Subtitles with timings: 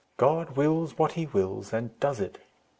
[0.17, 2.39] God wills what He wills, and does it.